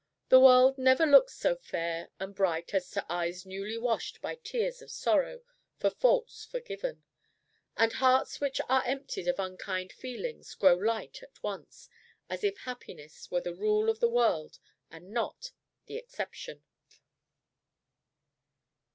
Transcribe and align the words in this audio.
The 0.29 0.39
world 0.39 0.79
never 0.79 1.05
looks 1.05 1.35
so 1.35 1.55
fair 1.55 2.09
and 2.19 2.33
bright 2.33 2.73
as 2.73 2.89
to 2.89 3.05
eyes 3.07 3.45
newly 3.45 3.77
washed 3.77 4.19
by 4.19 4.33
tears 4.33 4.81
of 4.81 4.89
sorrow 4.89 5.43
for 5.77 5.91
faults 5.91 6.43
forgiven; 6.43 7.03
and 7.77 7.93
hearts 7.93 8.41
which 8.41 8.59
are 8.67 8.83
emptied 8.83 9.27
of 9.27 9.37
unkind 9.37 9.93
feelings 9.93 10.55
grow 10.55 10.73
light 10.73 11.21
at 11.21 11.43
once, 11.43 11.87
as 12.31 12.43
if 12.43 12.57
happiness 12.61 13.29
were 13.29 13.41
the 13.41 13.53
rule 13.53 13.91
of 13.91 13.99
the 13.99 14.09
world 14.09 14.57
and 14.89 15.11
not 15.11 15.51
the 15.85 15.97
exception. 15.97 16.63